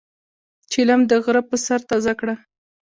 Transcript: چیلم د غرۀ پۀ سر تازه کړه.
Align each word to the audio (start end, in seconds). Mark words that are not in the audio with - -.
چیلم 0.71 1.01
د 1.07 1.11
غرۀ 1.23 1.41
پۀ 1.49 1.55
سر 1.65 1.79
تازه 1.89 2.13
کړه. 2.19 2.35